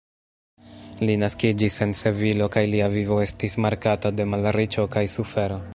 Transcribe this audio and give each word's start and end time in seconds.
Li 1.09 1.17
naskiĝis 1.23 1.77
en 1.87 1.93
Sevilo 1.99 2.49
kaj 2.57 2.65
lia 2.75 2.89
vivo 2.97 3.19
estis 3.27 3.59
markata 3.67 4.13
de 4.21 4.31
malriĉo 4.33 4.91
kaj 4.97 5.07
sufero. 5.19 5.67